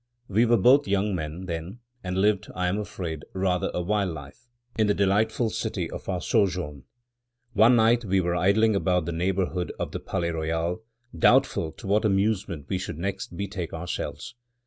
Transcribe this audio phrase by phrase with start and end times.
[0.27, 4.47] We were both young men then, and lived, I am afraid, rather a wild life,
[4.75, 6.85] in the delightful city of our sojourn.
[7.53, 10.81] One night we were idling about the neighborhood of the Palais Royal,
[11.15, 14.33] doubtful to what amusement we should next betake ourselves.